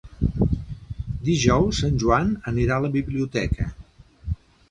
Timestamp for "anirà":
2.53-2.79